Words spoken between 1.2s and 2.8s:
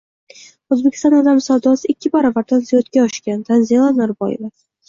odam savdosi ikki baravardan